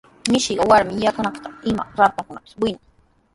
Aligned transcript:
Mishiqa 0.31 0.63
warmi 0.69 0.93
yanukunqanman 1.03 1.53
ima 1.69 1.83
raktrakunatapis 1.99 2.53
winan. 2.61 2.81